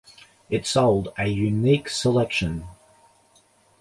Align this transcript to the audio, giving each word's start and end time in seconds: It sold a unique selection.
It 0.49 0.65
sold 0.65 1.13
a 1.15 1.27
unique 1.27 1.87
selection. 1.87 2.67